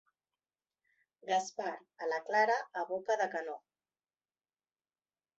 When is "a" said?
2.05-2.07, 2.81-2.85